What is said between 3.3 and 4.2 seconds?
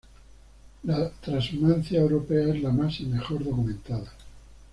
documentada.